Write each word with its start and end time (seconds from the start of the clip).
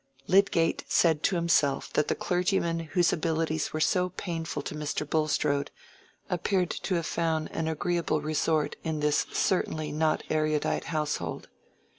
Lydgate 0.25 0.83
said 0.87 1.21
to 1.21 1.35
himself 1.35 1.93
that 1.93 2.07
the 2.07 2.15
clergyman 2.15 2.79
whose 2.79 3.13
abilities 3.13 3.71
were 3.71 3.79
so 3.79 4.09
painful 4.09 4.63
to 4.63 4.73
Mr. 4.73 5.07
Bulstrode, 5.07 5.69
appeared 6.27 6.71
to 6.71 6.95
have 6.95 7.05
found 7.05 7.51
an 7.51 7.67
agreeable 7.67 8.19
resort 8.19 8.75
in 8.83 9.01
this 9.01 9.27
certainly 9.31 9.91
not 9.91 10.23
erudite 10.31 10.85
household. 10.85 11.49